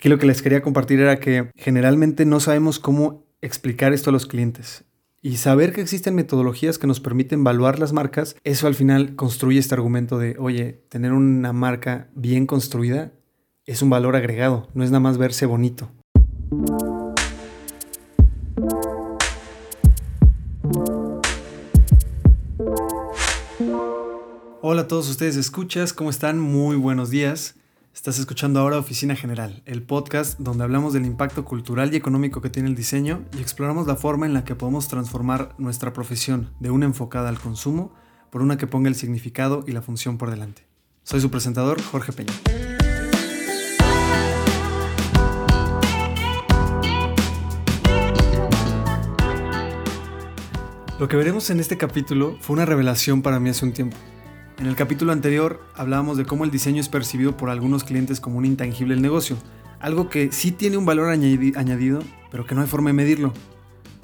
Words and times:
Aquí 0.00 0.08
lo 0.08 0.18
que 0.18 0.24
les 0.24 0.40
quería 0.40 0.62
compartir 0.62 0.98
era 1.00 1.20
que 1.20 1.50
generalmente 1.56 2.24
no 2.24 2.40
sabemos 2.40 2.78
cómo 2.78 3.26
explicar 3.42 3.92
esto 3.92 4.08
a 4.08 4.14
los 4.14 4.24
clientes. 4.24 4.84
Y 5.20 5.36
saber 5.36 5.74
que 5.74 5.82
existen 5.82 6.14
metodologías 6.14 6.78
que 6.78 6.86
nos 6.86 7.00
permiten 7.00 7.40
evaluar 7.40 7.78
las 7.78 7.92
marcas, 7.92 8.34
eso 8.42 8.66
al 8.66 8.74
final 8.74 9.14
construye 9.14 9.58
este 9.58 9.74
argumento 9.74 10.18
de, 10.18 10.36
oye, 10.38 10.82
tener 10.88 11.12
una 11.12 11.52
marca 11.52 12.08
bien 12.14 12.46
construida 12.46 13.12
es 13.66 13.82
un 13.82 13.90
valor 13.90 14.16
agregado, 14.16 14.70
no 14.72 14.84
es 14.84 14.90
nada 14.90 15.00
más 15.00 15.18
verse 15.18 15.44
bonito. 15.44 15.90
Hola 24.62 24.80
a 24.80 24.88
todos 24.88 25.10
ustedes, 25.10 25.36
escuchas, 25.36 25.92
¿cómo 25.92 26.08
están? 26.08 26.40
Muy 26.40 26.76
buenos 26.76 27.10
días. 27.10 27.59
Estás 27.92 28.20
escuchando 28.20 28.60
ahora 28.60 28.78
Oficina 28.78 29.16
General, 29.16 29.62
el 29.66 29.82
podcast 29.82 30.38
donde 30.38 30.62
hablamos 30.62 30.92
del 30.92 31.04
impacto 31.04 31.44
cultural 31.44 31.92
y 31.92 31.96
económico 31.96 32.40
que 32.40 32.48
tiene 32.48 32.68
el 32.68 32.76
diseño 32.76 33.24
y 33.36 33.40
exploramos 33.40 33.88
la 33.88 33.96
forma 33.96 34.26
en 34.26 34.32
la 34.32 34.44
que 34.44 34.54
podemos 34.54 34.86
transformar 34.86 35.54
nuestra 35.58 35.92
profesión 35.92 36.50
de 36.60 36.70
una 36.70 36.86
enfocada 36.86 37.28
al 37.28 37.40
consumo 37.40 37.92
por 38.30 38.42
una 38.42 38.56
que 38.56 38.68
ponga 38.68 38.88
el 38.88 38.94
significado 38.94 39.64
y 39.66 39.72
la 39.72 39.82
función 39.82 40.18
por 40.18 40.30
delante. 40.30 40.62
Soy 41.02 41.20
su 41.20 41.30
presentador, 41.30 41.82
Jorge 41.82 42.12
Peña. 42.12 42.32
Lo 51.00 51.08
que 51.08 51.16
veremos 51.16 51.50
en 51.50 51.58
este 51.58 51.76
capítulo 51.76 52.36
fue 52.40 52.54
una 52.54 52.66
revelación 52.66 53.20
para 53.20 53.40
mí 53.40 53.50
hace 53.50 53.64
un 53.64 53.72
tiempo. 53.72 53.96
En 54.60 54.66
el 54.66 54.76
capítulo 54.76 55.12
anterior 55.12 55.62
hablábamos 55.74 56.18
de 56.18 56.26
cómo 56.26 56.44
el 56.44 56.50
diseño 56.50 56.82
es 56.82 56.90
percibido 56.90 57.34
por 57.34 57.48
algunos 57.48 57.82
clientes 57.82 58.20
como 58.20 58.36
un 58.36 58.44
intangible 58.44 58.92
del 58.92 59.00
negocio, 59.00 59.38
algo 59.80 60.10
que 60.10 60.32
sí 60.32 60.52
tiene 60.52 60.76
un 60.76 60.84
valor 60.84 61.08
añadido, 61.08 62.02
pero 62.30 62.44
que 62.44 62.54
no 62.54 62.60
hay 62.60 62.66
forma 62.66 62.90
de 62.90 62.94
medirlo. 62.94 63.32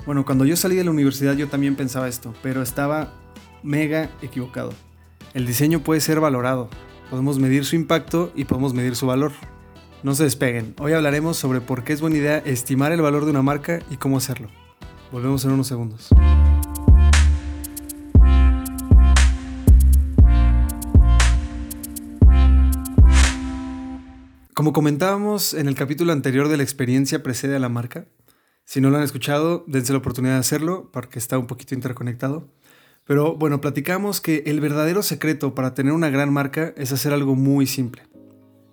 Bueno, 0.06 0.24
cuando 0.24 0.46
yo 0.46 0.56
salí 0.56 0.74
de 0.74 0.84
la 0.84 0.92
universidad 0.92 1.36
yo 1.36 1.48
también 1.48 1.76
pensaba 1.76 2.08
esto, 2.08 2.32
pero 2.42 2.62
estaba 2.62 3.12
mega 3.62 4.08
equivocado. 4.22 4.72
El 5.34 5.46
diseño 5.46 5.80
puede 5.80 6.00
ser 6.00 6.20
valorado, 6.20 6.70
podemos 7.10 7.38
medir 7.38 7.66
su 7.66 7.76
impacto 7.76 8.32
y 8.34 8.46
podemos 8.46 8.72
medir 8.72 8.96
su 8.96 9.06
valor. 9.06 9.32
No 10.02 10.14
se 10.14 10.24
despeguen, 10.24 10.74
hoy 10.78 10.94
hablaremos 10.94 11.36
sobre 11.36 11.60
por 11.60 11.84
qué 11.84 11.92
es 11.92 12.00
buena 12.00 12.16
idea 12.16 12.38
estimar 12.38 12.92
el 12.92 13.02
valor 13.02 13.26
de 13.26 13.32
una 13.32 13.42
marca 13.42 13.80
y 13.90 13.98
cómo 13.98 14.16
hacerlo. 14.16 14.48
Volvemos 15.12 15.44
en 15.44 15.50
unos 15.50 15.66
segundos. 15.66 16.08
Como 24.56 24.72
comentábamos 24.72 25.52
en 25.52 25.68
el 25.68 25.74
capítulo 25.74 26.14
anterior 26.14 26.48
de 26.48 26.56
la 26.56 26.62
experiencia 26.62 27.22
precede 27.22 27.56
a 27.56 27.58
la 27.58 27.68
marca, 27.68 28.06
si 28.64 28.80
no 28.80 28.88
lo 28.88 28.96
han 28.96 29.02
escuchado, 29.02 29.64
dense 29.66 29.92
la 29.92 29.98
oportunidad 29.98 30.32
de 30.32 30.40
hacerlo 30.40 30.88
porque 30.94 31.18
está 31.18 31.36
un 31.36 31.46
poquito 31.46 31.74
interconectado. 31.74 32.48
Pero 33.04 33.36
bueno, 33.36 33.60
platicamos 33.60 34.22
que 34.22 34.44
el 34.46 34.62
verdadero 34.62 35.02
secreto 35.02 35.54
para 35.54 35.74
tener 35.74 35.92
una 35.92 36.08
gran 36.08 36.32
marca 36.32 36.72
es 36.78 36.90
hacer 36.90 37.12
algo 37.12 37.34
muy 37.34 37.66
simple. 37.66 38.04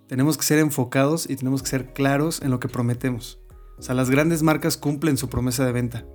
Tenemos 0.06 0.38
que 0.38 0.44
ser 0.44 0.58
enfocados 0.58 1.28
y 1.28 1.36
tenemos 1.36 1.62
que 1.62 1.68
ser 1.68 1.92
claros 1.92 2.40
en 2.40 2.50
lo 2.50 2.60
que 2.60 2.68
prometemos. 2.70 3.38
O 3.76 3.82
sea, 3.82 3.94
las 3.94 4.08
grandes 4.08 4.42
marcas 4.42 4.78
cumplen 4.78 5.18
su 5.18 5.28
promesa 5.28 5.66
de 5.66 5.72
venta. 5.72 6.06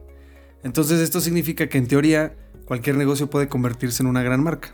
Entonces 0.64 1.00
esto 1.00 1.22
significa 1.22 1.70
que 1.70 1.78
en 1.78 1.88
teoría 1.88 2.36
cualquier 2.66 2.98
negocio 2.98 3.30
puede 3.30 3.50
convertirse 3.50 4.02
en 4.02 4.10
una 4.10 4.24
gran 4.24 4.42
marca. 4.42 4.74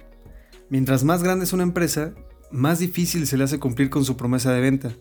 Mientras 0.70 1.04
más 1.04 1.22
grande 1.22 1.44
es 1.44 1.52
una 1.52 1.64
empresa, 1.64 2.14
más 2.52 2.80
difícil 2.80 3.28
se 3.28 3.38
le 3.38 3.44
hace 3.44 3.60
cumplir 3.60 3.90
con 3.90 4.06
su 4.06 4.18
promesa 4.18 4.52
de 4.52 4.62
venta. 4.62 4.92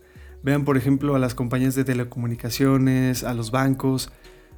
Vean 0.43 0.65
por 0.65 0.77
ejemplo 0.77 1.15
a 1.15 1.19
las 1.19 1.35
compañías 1.35 1.75
de 1.75 1.85
telecomunicaciones, 1.85 3.25
a 3.25 3.35
los 3.35 3.51
bancos. 3.51 4.11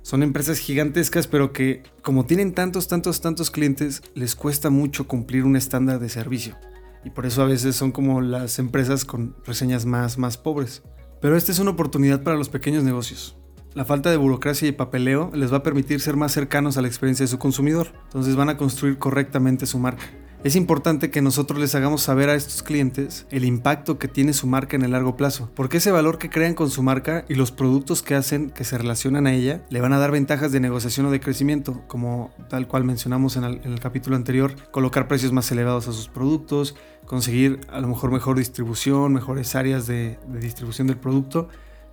Son 0.02 0.22
empresas 0.22 0.58
gigantescas 0.58 1.26
pero 1.26 1.52
que 1.52 1.82
como 2.02 2.26
tienen 2.26 2.52
tantos, 2.52 2.88
tantos, 2.88 3.20
tantos 3.20 3.50
clientes, 3.50 4.02
les 4.14 4.34
cuesta 4.34 4.70
mucho 4.70 5.06
cumplir 5.06 5.44
un 5.44 5.56
estándar 5.56 5.98
de 5.98 6.08
servicio. 6.08 6.56
Y 7.04 7.10
por 7.10 7.26
eso 7.26 7.42
a 7.42 7.46
veces 7.46 7.76
son 7.76 7.92
como 7.92 8.20
las 8.20 8.58
empresas 8.58 9.04
con 9.04 9.36
reseñas 9.44 9.86
más, 9.86 10.18
más 10.18 10.38
pobres. 10.38 10.82
Pero 11.20 11.36
esta 11.36 11.52
es 11.52 11.60
una 11.60 11.70
oportunidad 11.70 12.22
para 12.22 12.36
los 12.36 12.48
pequeños 12.48 12.82
negocios. 12.82 13.36
La 13.74 13.84
falta 13.84 14.10
de 14.10 14.16
burocracia 14.16 14.66
y 14.68 14.72
papeleo 14.72 15.30
les 15.34 15.52
va 15.52 15.58
a 15.58 15.62
permitir 15.62 16.00
ser 16.00 16.16
más 16.16 16.32
cercanos 16.32 16.76
a 16.76 16.82
la 16.82 16.88
experiencia 16.88 17.24
de 17.24 17.28
su 17.28 17.38
consumidor. 17.38 17.88
Entonces 18.04 18.34
van 18.34 18.48
a 18.48 18.56
construir 18.56 18.98
correctamente 18.98 19.66
su 19.66 19.78
marca 19.78 20.04
es 20.46 20.54
importante 20.54 21.10
que 21.10 21.22
nosotros 21.22 21.58
les 21.58 21.74
hagamos 21.74 22.02
saber 22.02 22.28
a 22.28 22.36
estos 22.36 22.62
clientes 22.62 23.26
el 23.30 23.44
impacto 23.44 23.98
que 23.98 24.06
tiene 24.06 24.32
su 24.32 24.46
marca 24.46 24.76
en 24.76 24.82
el 24.82 24.92
largo 24.92 25.16
plazo, 25.16 25.50
porque 25.56 25.78
ese 25.78 25.90
valor 25.90 26.18
que 26.18 26.30
crean 26.30 26.54
con 26.54 26.70
su 26.70 26.84
marca 26.84 27.24
y 27.28 27.34
los 27.34 27.50
productos 27.50 28.00
que 28.00 28.14
hacen 28.14 28.50
que 28.50 28.62
se 28.62 28.78
relacionan 28.78 29.26
a 29.26 29.34
ella 29.34 29.66
le 29.70 29.80
van 29.80 29.92
a 29.92 29.98
dar 29.98 30.12
ventajas 30.12 30.52
de 30.52 30.60
negociación 30.60 31.06
o 31.06 31.10
de 31.10 31.18
crecimiento, 31.18 31.82
como 31.88 32.30
tal 32.48 32.68
cual 32.68 32.84
mencionamos 32.84 33.36
en 33.36 33.42
el, 33.42 33.80
capítulo 33.80 34.14
anterior, 34.14 34.54
colocar 34.70 35.08
precios 35.08 35.32
más 35.32 35.50
elevados 35.50 35.88
a 35.88 35.92
sus 35.92 36.06
productos, 36.06 36.76
conseguir 37.06 37.58
a 37.68 37.80
lo 37.80 37.88
mejor 37.88 38.12
mejor 38.12 38.38
distribución, 38.38 39.12
mejores 39.12 39.56
áreas 39.56 39.88
de, 39.88 40.16
de 40.28 40.38
distribución 40.38 40.86
del 40.86 40.96
producto 40.96 41.48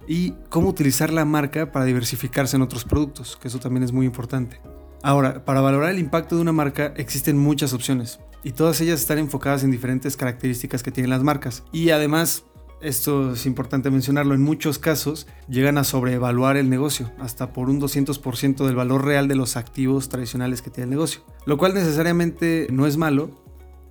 y 0.07 0.35
cómo 0.49 0.69
utilizar 0.69 1.11
la 1.11 1.25
marca 1.25 1.71
para 1.71 1.85
diversificarse 1.85 2.55
en 2.55 2.61
otros 2.61 2.83
productos, 2.83 3.35
que 3.35 3.47
eso 3.47 3.57
también 3.57 3.81
es 3.81 3.91
muy 3.91 4.05
importante. 4.05 4.59
Ahora, 5.05 5.43
para 5.43 5.59
valorar 5.59 5.91
el 5.91 5.99
impacto 5.99 6.37
de 6.37 6.41
una 6.41 6.53
marca 6.53 6.93
existen 6.95 7.37
muchas 7.37 7.73
opciones 7.73 8.21
y 8.41 8.53
todas 8.53 8.79
ellas 8.79 9.01
están 9.01 9.17
enfocadas 9.17 9.65
en 9.65 9.69
diferentes 9.69 10.15
características 10.15 10.81
que 10.81 10.91
tienen 10.91 11.09
las 11.09 11.23
marcas. 11.23 11.63
Y 11.73 11.89
además, 11.89 12.45
esto 12.81 13.33
es 13.33 13.45
importante 13.45 13.91
mencionarlo, 13.91 14.33
en 14.33 14.41
muchos 14.41 14.79
casos 14.79 15.27
llegan 15.49 15.77
a 15.77 15.83
sobreevaluar 15.83 16.55
el 16.55 16.69
negocio, 16.69 17.11
hasta 17.19 17.51
por 17.51 17.69
un 17.69 17.81
200% 17.81 18.65
del 18.65 18.75
valor 18.77 19.03
real 19.03 19.27
de 19.27 19.35
los 19.35 19.57
activos 19.57 20.07
tradicionales 20.07 20.61
que 20.61 20.69
tiene 20.69 20.85
el 20.85 20.91
negocio. 20.91 21.19
Lo 21.45 21.57
cual 21.57 21.73
necesariamente 21.73 22.67
no 22.71 22.87
es 22.87 22.95
malo, 22.95 23.43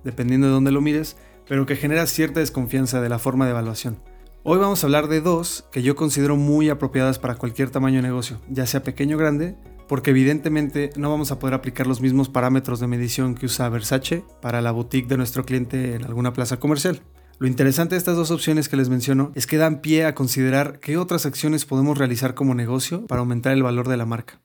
dependiendo 0.03 0.47
de 0.47 0.53
dónde 0.53 0.71
lo 0.71 0.81
mires, 0.81 1.15
pero 1.47 1.67
que 1.67 1.75
genera 1.75 2.07
cierta 2.07 2.39
desconfianza 2.39 3.01
de 3.01 3.09
la 3.09 3.19
forma 3.19 3.45
de 3.45 3.51
evaluación. 3.51 3.99
Hoy 4.41 4.57
vamos 4.57 4.83
a 4.83 4.87
hablar 4.87 5.07
de 5.07 5.21
dos 5.21 5.65
que 5.71 5.83
yo 5.83 5.95
considero 5.95 6.37
muy 6.37 6.69
apropiadas 6.69 7.19
para 7.19 7.35
cualquier 7.35 7.69
tamaño 7.69 7.97
de 7.97 8.01
negocio, 8.01 8.41
ya 8.49 8.65
sea 8.65 8.81
pequeño 8.81 9.15
o 9.15 9.19
grande, 9.19 9.55
porque 9.93 10.09
evidentemente 10.09 10.89
no 10.95 11.11
vamos 11.11 11.31
a 11.31 11.37
poder 11.37 11.53
aplicar 11.53 11.85
los 11.85 12.01
mismos 12.01 12.27
parámetros 12.27 12.79
de 12.79 12.87
medición 12.87 13.35
que 13.35 13.45
usa 13.45 13.69
Versace 13.69 14.23
para 14.41 14.59
la 14.59 14.71
boutique 14.71 15.07
de 15.07 15.17
nuestro 15.17 15.45
cliente 15.45 15.93
en 15.93 16.03
alguna 16.03 16.33
plaza 16.33 16.57
comercial. 16.59 17.03
Lo 17.37 17.45
interesante 17.45 17.93
de 17.93 17.99
estas 17.99 18.15
dos 18.15 18.31
opciones 18.31 18.69
que 18.69 18.75
les 18.75 18.89
menciono 18.89 19.31
es 19.35 19.45
que 19.45 19.57
dan 19.57 19.81
pie 19.81 20.05
a 20.05 20.15
considerar 20.15 20.79
qué 20.79 20.97
otras 20.97 21.27
acciones 21.27 21.65
podemos 21.65 21.95
realizar 21.95 22.33
como 22.33 22.55
negocio 22.55 23.05
para 23.05 23.19
aumentar 23.19 23.53
el 23.53 23.61
valor 23.61 23.87
de 23.87 23.97
la 23.97 24.07
marca. 24.07 24.41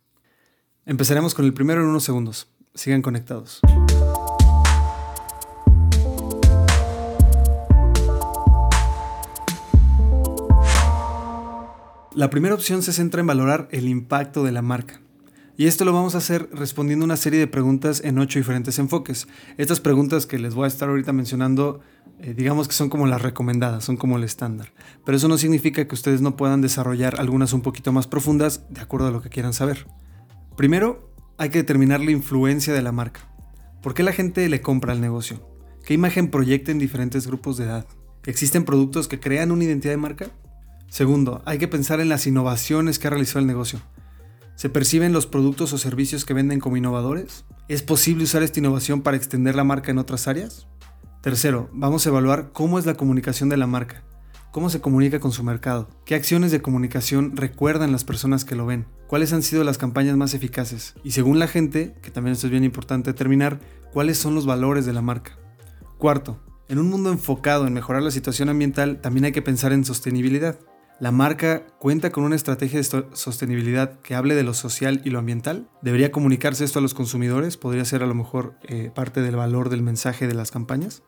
Empezaremos 0.84 1.34
con 1.34 1.46
el 1.46 1.54
primero 1.54 1.80
en 1.80 1.86
unos 1.86 2.04
segundos. 2.04 2.48
Sigan 2.74 3.00
conectados. 3.00 3.62
La 12.14 12.28
primera 12.28 12.54
opción 12.54 12.82
se 12.82 12.92
centra 12.92 13.22
en 13.22 13.26
valorar 13.28 13.66
el 13.70 13.88
impacto 13.88 14.44
de 14.44 14.52
la 14.52 14.60
marca. 14.60 15.00
Y 15.60 15.66
esto 15.66 15.84
lo 15.84 15.92
vamos 15.92 16.14
a 16.14 16.18
hacer 16.18 16.48
respondiendo 16.52 17.04
una 17.04 17.16
serie 17.16 17.40
de 17.40 17.48
preguntas 17.48 18.00
en 18.04 18.20
ocho 18.20 18.38
diferentes 18.38 18.78
enfoques. 18.78 19.26
Estas 19.56 19.80
preguntas 19.80 20.24
que 20.24 20.38
les 20.38 20.54
voy 20.54 20.66
a 20.66 20.68
estar 20.68 20.88
ahorita 20.88 21.12
mencionando, 21.12 21.80
eh, 22.20 22.32
digamos 22.32 22.68
que 22.68 22.74
son 22.74 22.88
como 22.88 23.08
las 23.08 23.22
recomendadas, 23.22 23.82
son 23.82 23.96
como 23.96 24.18
el 24.18 24.22
estándar. 24.22 24.72
Pero 25.04 25.16
eso 25.16 25.26
no 25.26 25.36
significa 25.36 25.88
que 25.88 25.94
ustedes 25.96 26.20
no 26.20 26.36
puedan 26.36 26.60
desarrollar 26.60 27.18
algunas 27.18 27.52
un 27.54 27.62
poquito 27.62 27.90
más 27.90 28.06
profundas 28.06 28.66
de 28.70 28.82
acuerdo 28.82 29.08
a 29.08 29.10
lo 29.10 29.20
que 29.20 29.30
quieran 29.30 29.52
saber. 29.52 29.88
Primero, 30.56 31.12
hay 31.38 31.48
que 31.48 31.58
determinar 31.58 31.98
la 31.98 32.12
influencia 32.12 32.72
de 32.72 32.82
la 32.82 32.92
marca. 32.92 33.28
¿Por 33.82 33.94
qué 33.94 34.04
la 34.04 34.12
gente 34.12 34.48
le 34.48 34.62
compra 34.62 34.92
al 34.92 35.00
negocio? 35.00 35.44
¿Qué 35.84 35.92
imagen 35.92 36.30
proyecta 36.30 36.70
en 36.70 36.78
diferentes 36.78 37.26
grupos 37.26 37.56
de 37.56 37.64
edad? 37.64 37.86
¿Existen 38.26 38.64
productos 38.64 39.08
que 39.08 39.18
crean 39.18 39.50
una 39.50 39.64
identidad 39.64 39.94
de 39.94 39.96
marca? 39.96 40.30
Segundo, 40.88 41.42
hay 41.46 41.58
que 41.58 41.66
pensar 41.66 41.98
en 41.98 42.10
las 42.10 42.28
innovaciones 42.28 43.00
que 43.00 43.08
ha 43.08 43.10
realizado 43.10 43.40
el 43.40 43.48
negocio. 43.48 43.80
¿Se 44.58 44.68
perciben 44.68 45.12
los 45.12 45.28
productos 45.28 45.72
o 45.72 45.78
servicios 45.78 46.24
que 46.24 46.34
venden 46.34 46.58
como 46.58 46.76
innovadores? 46.76 47.44
¿Es 47.68 47.84
posible 47.84 48.24
usar 48.24 48.42
esta 48.42 48.58
innovación 48.58 49.02
para 49.02 49.16
extender 49.16 49.54
la 49.54 49.62
marca 49.62 49.92
en 49.92 49.98
otras 49.98 50.26
áreas? 50.26 50.66
Tercero, 51.22 51.70
vamos 51.72 52.04
a 52.04 52.08
evaluar 52.08 52.50
cómo 52.52 52.80
es 52.80 52.84
la 52.84 52.94
comunicación 52.94 53.48
de 53.50 53.56
la 53.56 53.68
marca, 53.68 54.02
cómo 54.50 54.68
se 54.68 54.80
comunica 54.80 55.20
con 55.20 55.30
su 55.30 55.44
mercado, 55.44 55.88
qué 56.04 56.16
acciones 56.16 56.50
de 56.50 56.60
comunicación 56.60 57.36
recuerdan 57.36 57.92
las 57.92 58.02
personas 58.02 58.44
que 58.44 58.56
lo 58.56 58.66
ven, 58.66 58.86
cuáles 59.06 59.32
han 59.32 59.44
sido 59.44 59.62
las 59.62 59.78
campañas 59.78 60.16
más 60.16 60.34
eficaces 60.34 60.96
y 61.04 61.12
según 61.12 61.38
la 61.38 61.46
gente, 61.46 61.94
que 62.02 62.10
también 62.10 62.32
esto 62.32 62.48
es 62.48 62.50
bien 62.50 62.64
importante 62.64 63.12
determinar, 63.12 63.60
cuáles 63.92 64.18
son 64.18 64.34
los 64.34 64.44
valores 64.44 64.84
de 64.84 64.92
la 64.92 65.02
marca. 65.02 65.38
Cuarto, 65.98 66.42
en 66.66 66.80
un 66.80 66.90
mundo 66.90 67.12
enfocado 67.12 67.68
en 67.68 67.74
mejorar 67.74 68.02
la 68.02 68.10
situación 68.10 68.48
ambiental, 68.48 69.00
también 69.00 69.26
hay 69.26 69.32
que 69.32 69.40
pensar 69.40 69.72
en 69.72 69.84
sostenibilidad. 69.84 70.58
¿La 71.00 71.12
marca 71.12 71.64
cuenta 71.78 72.10
con 72.10 72.24
una 72.24 72.34
estrategia 72.34 72.80
de 72.80 73.04
sostenibilidad 73.12 74.00
que 74.00 74.16
hable 74.16 74.34
de 74.34 74.42
lo 74.42 74.52
social 74.52 75.00
y 75.04 75.10
lo 75.10 75.20
ambiental? 75.20 75.68
¿Debería 75.80 76.10
comunicarse 76.10 76.64
esto 76.64 76.80
a 76.80 76.82
los 76.82 76.92
consumidores? 76.92 77.56
¿Podría 77.56 77.84
ser 77.84 78.02
a 78.02 78.06
lo 78.06 78.16
mejor 78.16 78.56
eh, 78.64 78.90
parte 78.92 79.22
del 79.22 79.36
valor 79.36 79.68
del 79.68 79.80
mensaje 79.80 80.26
de 80.26 80.34
las 80.34 80.50
campañas? 80.50 81.04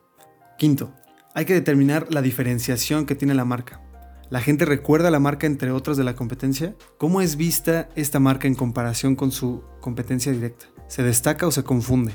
Quinto, 0.57 0.93
hay 1.35 1.43
que 1.43 1.53
determinar 1.53 2.07
la 2.09 2.21
diferenciación 2.21 3.05
que 3.05 3.15
tiene 3.15 3.33
la 3.33 3.43
marca. 3.43 3.81
¿La 4.29 4.39
gente 4.39 4.63
recuerda 4.63 5.11
la 5.11 5.19
marca 5.19 5.45
entre 5.45 5.71
otras 5.71 5.97
de 5.97 6.05
la 6.05 6.15
competencia? 6.15 6.73
¿Cómo 6.97 7.19
es 7.19 7.35
vista 7.35 7.89
esta 7.97 8.21
marca 8.21 8.47
en 8.47 8.55
comparación 8.55 9.17
con 9.17 9.33
su 9.33 9.61
competencia 9.81 10.31
directa? 10.31 10.67
¿Se 10.87 11.03
destaca 11.03 11.47
o 11.47 11.51
se 11.51 11.65
confunde? 11.65 12.13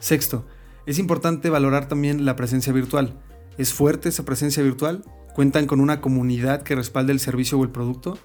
Sexto, 0.00 0.48
es 0.84 0.98
importante 0.98 1.48
valorar 1.48 1.86
también 1.86 2.24
la 2.24 2.34
presencia 2.34 2.72
virtual. 2.72 3.22
¿Es 3.56 3.72
fuerte 3.72 4.08
esa 4.08 4.24
presencia 4.24 4.64
virtual? 4.64 5.04
¿Cuentan 5.34 5.66
con 5.66 5.80
una 5.80 6.00
comunidad 6.00 6.62
que 6.62 6.76
respalde 6.76 7.12
el 7.12 7.18
servicio 7.18 7.58
o 7.58 7.64
el 7.64 7.70
producto? 7.70 8.16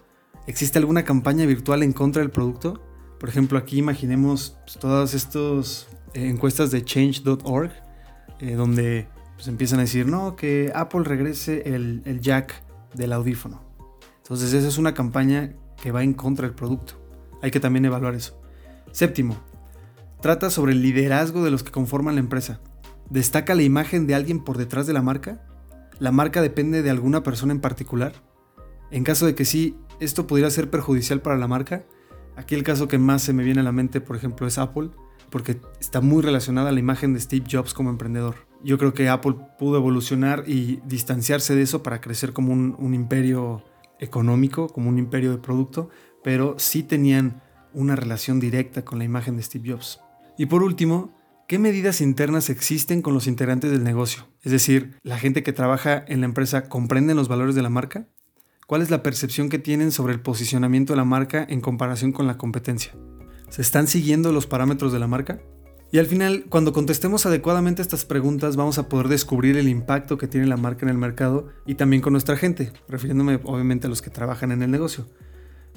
¿Existe 0.45 0.77
alguna 0.77 1.03
campaña 1.03 1.47
virtual 1.47 1.81
en 1.81 1.91
contra 1.91 2.21
del 2.21 2.29
producto? 2.29 2.83
Por 3.19 3.29
ejemplo, 3.29 3.57
aquí 3.57 3.79
imaginemos 3.79 4.57
pues, 4.63 4.77
todas 4.77 5.15
estas 5.15 5.87
eh, 6.13 6.29
encuestas 6.29 6.69
de 6.69 6.85
change.org, 6.85 7.71
eh, 8.39 8.53
donde 8.53 9.07
pues, 9.33 9.47
empiezan 9.47 9.79
a 9.79 9.83
decir, 9.83 10.05
no, 10.05 10.35
que 10.35 10.71
Apple 10.75 11.01
regrese 11.03 11.73
el, 11.73 12.03
el 12.05 12.21
jack 12.21 12.63
del 12.93 13.11
audífono. 13.13 13.63
Entonces 14.17 14.53
esa 14.53 14.67
es 14.67 14.77
una 14.77 14.93
campaña 14.93 15.55
que 15.81 15.91
va 15.91 16.03
en 16.03 16.13
contra 16.13 16.45
del 16.45 16.55
producto. 16.55 16.93
Hay 17.41 17.49
que 17.49 17.59
también 17.59 17.85
evaluar 17.85 18.13
eso. 18.13 18.39
Séptimo, 18.91 19.35
trata 20.21 20.51
sobre 20.51 20.73
el 20.73 20.83
liderazgo 20.83 21.43
de 21.43 21.49
los 21.49 21.63
que 21.63 21.71
conforman 21.71 22.13
la 22.13 22.21
empresa. 22.21 22.61
¿Destaca 23.09 23.55
la 23.55 23.63
imagen 23.63 24.05
de 24.05 24.13
alguien 24.13 24.43
por 24.43 24.59
detrás 24.59 24.85
de 24.85 24.93
la 24.93 25.01
marca? 25.01 25.48
¿La 25.99 26.13
marca 26.13 26.41
depende 26.41 26.81
de 26.81 26.89
alguna 26.89 27.23
persona 27.23 27.51
en 27.51 27.59
particular? 27.59 28.13
En 28.89 29.03
caso 29.03 29.25
de 29.25 29.35
que 29.35 29.43
sí, 29.43 29.75
esto 29.99 30.27
pudiera 30.27 30.49
ser 30.49 30.69
perjudicial 30.69 31.21
para 31.21 31.37
la 31.37 31.49
marca. 31.49 31.85
Aquí 32.37 32.55
el 32.55 32.63
caso 32.63 32.87
que 32.87 32.97
más 32.97 33.21
se 33.21 33.33
me 33.33 33.43
viene 33.43 33.59
a 33.59 33.63
la 33.63 33.73
mente, 33.73 33.99
por 33.99 34.15
ejemplo, 34.15 34.47
es 34.47 34.57
Apple, 34.57 34.91
porque 35.29 35.59
está 35.81 35.99
muy 35.99 36.21
relacionada 36.21 36.69
a 36.69 36.71
la 36.71 36.79
imagen 36.79 37.13
de 37.13 37.19
Steve 37.19 37.45
Jobs 37.51 37.73
como 37.73 37.89
emprendedor. 37.89 38.35
Yo 38.63 38.77
creo 38.77 38.93
que 38.93 39.09
Apple 39.09 39.35
pudo 39.57 39.75
evolucionar 39.75 40.45
y 40.47 40.79
distanciarse 40.85 41.53
de 41.53 41.63
eso 41.63 41.83
para 41.83 41.99
crecer 41.99 42.31
como 42.31 42.53
un, 42.53 42.93
imperio 42.93 43.63
económico, 43.99 44.69
como 44.69 44.87
un 44.87 44.99
imperio 44.99 45.31
de 45.31 45.37
producto, 45.37 45.89
pero 46.23 46.55
sí 46.57 46.81
tenían 46.81 47.41
una 47.73 47.97
relación 47.97 48.39
directa 48.39 48.85
con 48.85 48.99
la 48.99 49.05
imagen 49.05 49.35
de 49.35 49.43
Steve 49.43 49.71
Jobs. 49.71 49.99
Y 50.37 50.45
por 50.45 50.63
último, 50.63 51.18
¿qué 51.49 51.57
medidas 51.57 51.99
internas 51.99 52.51
existen 52.51 53.01
con 53.01 53.15
los 53.15 53.25
integrantes 53.25 53.71
del 53.71 53.83
negocio? 53.83 54.27
Es 54.43 54.51
decir, 54.51 54.93
¿la 55.01 55.17
gente 55.17 55.41
que 55.41 55.51
trabaja 55.51 56.05
en 56.07 56.19
la 56.19 56.27
empresa 56.27 56.69
comprende 56.69 57.15
los 57.15 57.27
valores 57.27 57.55
de 57.55 57.63
la 57.63 57.71
marca? 57.71 58.07
¿Cuál 58.67 58.83
es 58.83 58.91
la 58.91 59.01
percepción 59.01 59.49
que 59.49 59.57
tienen 59.57 59.91
sobre 59.91 60.13
el 60.13 60.21
posicionamiento 60.21 60.93
de 60.93 60.97
la 60.97 61.05
marca 61.05 61.43
en 61.49 61.59
comparación 61.59 62.11
con 62.11 62.27
la 62.27 62.37
competencia? 62.37 62.93
¿Se 63.49 63.63
están 63.63 63.87
siguiendo 63.87 64.31
los 64.31 64.45
parámetros 64.45 64.93
de 64.93 64.99
la 64.99 65.07
marca? 65.07 65.41
Y 65.91 65.97
al 65.97 66.05
final, 66.05 66.45
cuando 66.49 66.71
contestemos 66.71 67.25
adecuadamente 67.25 67.81
estas 67.81 68.05
preguntas, 68.05 68.55
vamos 68.55 68.77
a 68.77 68.87
poder 68.87 69.07
descubrir 69.07 69.57
el 69.57 69.69
impacto 69.69 70.19
que 70.19 70.27
tiene 70.27 70.45
la 70.45 70.55
marca 70.55 70.85
en 70.85 70.91
el 70.91 70.99
mercado 70.99 71.47
y 71.65 71.73
también 71.73 72.03
con 72.03 72.13
nuestra 72.13 72.37
gente, 72.37 72.73
refiriéndome 72.87 73.39
obviamente 73.43 73.87
a 73.87 73.89
los 73.89 74.03
que 74.03 74.11
trabajan 74.11 74.51
en 74.51 74.61
el 74.61 74.69
negocio. 74.69 75.07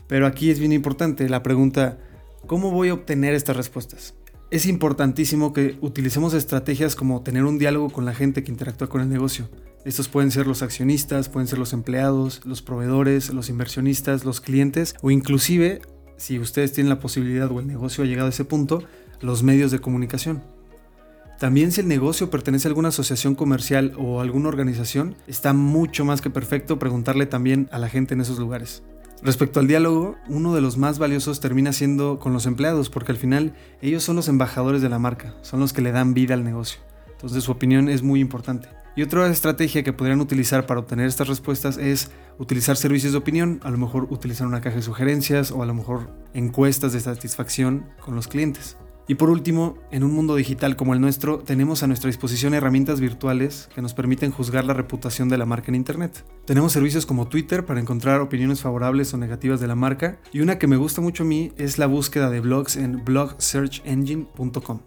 Pero 0.07 0.27
aquí 0.27 0.51
es 0.51 0.59
bien 0.59 0.75
importante 0.75 1.31
la 1.31 1.43
pregunta, 1.43 1.99
¿cómo 2.47 2.73
voy 2.73 2.91
a 2.91 2.95
obtener 2.95 3.33
estas 3.33 3.57
respuestas? 3.57 4.17
Es 4.53 4.67
importantísimo 4.67 5.55
que 5.55 5.79
utilicemos 5.81 6.35
estrategias 6.35 6.95
como 6.95 7.23
tener 7.23 7.45
un 7.45 7.57
diálogo 7.57 7.89
con 7.89 8.05
la 8.05 8.13
gente 8.13 8.45
que 8.45 8.53
interactúa 8.53 8.87
con 8.87 9.01
el 9.01 9.09
negocio. 9.09 9.49
Estos 9.87 10.09
pueden 10.09 10.31
ser 10.31 10.47
los 10.47 10.61
accionistas, 10.61 11.31
pueden 11.31 11.49
ser 11.49 11.59
los 11.59 11.73
empleados, 11.73 12.43
los 12.45 12.61
proveedores, 12.61 13.33
los 13.33 13.49
inversionistas, 13.49 14.27
los 14.27 14.43
clientes 14.43 14.95
o 15.01 15.11
inclusive, 15.11 15.81
si 16.19 16.39
ustedes 16.39 16.75
tienen 16.75 16.91
la 16.91 17.01
posibilidad 17.01 17.51
o 17.51 17.61
el 17.61 17.67
negocio 17.67 18.05
ha 18.05 18.07
llegado 18.07 18.27
a 18.27 18.29
ese 18.29 18.45
punto, 18.45 18.85
los 19.23 19.43
medios 19.43 19.71
de 19.71 19.79
comunicación. 19.79 20.43
También 21.39 21.73
si 21.73 21.81
el 21.81 21.89
negocio 21.89 22.29
pertenece 22.29 22.69
a 22.69 22.73
alguna 22.73 22.91
asociación 22.91 23.35
comercial 23.35 23.95
o 23.97 24.21
alguna 24.21 24.49
organización, 24.49 25.17
está 25.27 25.55
mucho 25.55 26.05
más 26.05 26.21
que 26.21 26.29
perfecto 26.29 26.79
preguntarle 26.79 27.25
también 27.25 27.71
a 27.73 27.79
la 27.79 27.89
gente 27.89 28.13
en 28.13 28.21
esos 28.21 28.39
lugares. 28.39 28.83
Respecto 29.25 29.61
al 29.61 29.69
diálogo, 29.69 30.17
uno 30.29 30.53
de 30.53 30.61
los 30.61 30.79
más 30.79 30.99
valiosos 30.99 31.39
termina 31.39 31.73
siendo 31.73 32.19
con 32.19 32.33
los 32.33 32.45
empleados, 32.47 32.91
porque 32.91 33.13
al 33.13 33.19
final 33.19 33.55
ellos 33.81 34.03
son 34.03 34.17
los 34.17 34.27
embajadores 34.27 34.83
de 34.83 34.89
la 34.89 34.99
marca, 34.99 35.35
son 35.43 35.61
los 35.61 35.73
que 35.73 35.81
le 35.81 35.93
dan 35.93 36.13
vida 36.13 36.35
al 36.35 36.43
negocio. 36.43 36.81
Entonces 37.13 37.45
su 37.45 37.53
opinión 37.53 37.89
es 37.89 38.03
muy 38.03 38.19
importante. 38.19 38.69
Y 38.97 39.03
otra 39.03 39.29
estrategia 39.29 39.85
que 39.85 39.93
podrían 39.93 40.21
utilizar 40.21 40.67
para 40.67 40.81
obtener 40.81 41.07
estas 41.07 41.29
respuestas 41.29 41.79
es 41.79 42.11
utilizar 42.39 42.77
servicios 42.77 43.13
de 43.13 43.19
opinión, 43.19 43.61
a 43.63 43.71
lo 43.71 43.79
mejor 43.79 44.09
utilizar 44.11 44.47
una 44.49 44.61
caja 44.61 44.77
de 44.77 44.83
sugerencias 44.83 45.53
o 45.53 45.63
a 45.63 45.67
lo 45.67 45.73
mejor 45.73 46.11
encuestas 46.35 46.93
de 46.93 46.99
satisfacción 46.99 47.87
con 48.01 48.17
los 48.17 48.27
clientes. 48.27 48.77
Y 49.09 49.17
por 49.17 49.31
último, 49.31 49.79
en 49.91 50.05
un 50.05 50.13
mundo 50.13 50.37
digital 50.37 50.77
como 50.77 50.95
el 50.95 51.01
nuestro, 51.01 51.39
tenemos 51.39 51.83
a 51.83 51.87
nuestra 51.87 52.09
disposición 52.09 52.55
herramientas 52.55 53.01
virtuales 53.01 53.69
que 53.75 53.83
nos 53.83 53.95
permiten 53.95 54.31
juzgar 54.31 54.65
la 54.65 54.75
reputación 54.75 55.29
de 55.29 55.39
la 55.39 55.47
marca 55.47 55.69
en 55.69 55.75
Internet. 55.75 56.25
Tenemos 56.45 56.73
servicios 56.73 57.05
como 57.05 57.27
Twitter 57.27 57.67
para 57.67 57.81
encontrar 57.81 58.21
opiniones 58.21 58.61
favorables 58.61 59.13
o 59.13 59.19
negativas 59.19 59.61
de 59.61 59.67
la 59.67 59.75
marca 59.75 60.21
y 60.33 60.41
una 60.41 60.59
que 60.59 60.69
me 60.69 60.77
gusta 60.77 61.01
mucho 61.01 61.25
a 61.25 61.27
mí 61.27 61.53
es 61.57 61.79
la 61.79 61.87
búsqueda 61.87 62.31
de 62.31 62.41
blogs 62.41 62.77
en 62.77 63.05
blogsearchengine.com. 63.05 64.81